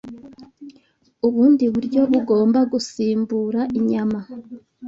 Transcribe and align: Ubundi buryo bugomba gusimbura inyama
Ubundi 1.27 1.63
buryo 1.73 2.01
bugomba 2.11 2.59
gusimbura 2.71 3.61
inyama 3.77 4.19